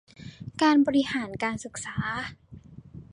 [0.61, 1.97] การบริหารการศึกษา